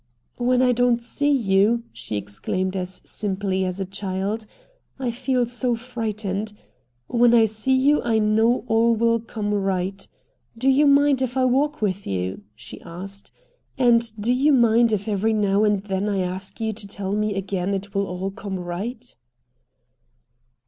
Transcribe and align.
"When 0.39 0.63
I 0.63 0.71
don't 0.71 1.03
see 1.03 1.29
you," 1.29 1.83
she 1.93 2.15
exclaimed 2.17 2.75
as 2.75 3.03
simply 3.05 3.63
as 3.63 3.79
a 3.79 3.85
child, 3.85 4.47
"I 4.97 5.11
feel 5.11 5.45
so 5.45 5.75
frightened. 5.75 6.53
When 7.05 7.35
I 7.35 7.45
see 7.45 7.75
you 7.75 8.01
I 8.01 8.17
know 8.17 8.65
all 8.67 8.95
will 8.95 9.19
come 9.19 9.53
right. 9.53 10.07
Do 10.57 10.71
you 10.71 10.87
mind 10.87 11.21
if 11.21 11.37
I 11.37 11.45
walk 11.45 11.83
with 11.83 12.07
you?" 12.07 12.41
she 12.55 12.81
asked. 12.81 13.31
"And 13.77 14.11
do 14.19 14.33
you 14.33 14.51
mind 14.53 14.91
if 14.91 15.07
every 15.07 15.33
now 15.33 15.63
and 15.63 15.83
then 15.83 16.09
I 16.09 16.21
ask 16.21 16.59
you 16.59 16.73
to 16.73 16.87
tell 16.87 17.11
me 17.13 17.35
again 17.35 17.75
it 17.75 17.93
will 17.93 18.07
all 18.07 18.31
come 18.31 18.57
right?" 18.59 19.13